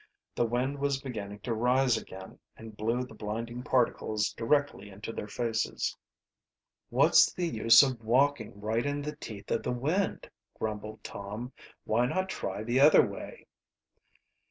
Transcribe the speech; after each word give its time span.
The 0.33 0.47
wind 0.47 0.79
was 0.79 0.99
beginning 0.99 1.41
to 1.41 1.53
rise 1.53 1.95
again 1.95 2.39
and 2.57 2.75
blew 2.75 3.03
the 3.05 3.13
blinding 3.13 3.61
particles 3.61 4.33
directly 4.33 4.89
into 4.89 5.13
their 5.13 5.27
faces. 5.27 5.95
"What's 6.89 7.31
the 7.31 7.47
use 7.47 7.83
of 7.83 8.03
walking 8.03 8.59
right 8.59 8.83
in 8.83 9.03
the 9.03 9.15
teeth 9.15 9.51
of 9.51 9.61
the 9.61 9.71
wind," 9.71 10.27
grumbled 10.59 11.03
Tom. 11.03 11.53
"Why 11.83 12.07
not 12.07 12.29
try 12.29 12.63
the 12.63 12.79
other 12.79 13.05
way?" 13.05 13.45